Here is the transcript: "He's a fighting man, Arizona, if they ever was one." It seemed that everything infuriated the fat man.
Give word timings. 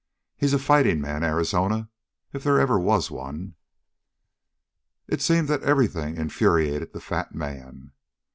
"He's 0.35 0.53
a 0.53 0.57
fighting 0.57 0.99
man, 0.99 1.21
Arizona, 1.23 1.91
if 2.33 2.43
they 2.43 2.59
ever 2.59 2.79
was 2.79 3.11
one." 3.11 3.53
It 5.07 5.21
seemed 5.21 5.47
that 5.49 5.61
everything 5.61 6.17
infuriated 6.17 6.93
the 6.93 6.99
fat 6.99 7.35
man. 7.35 7.91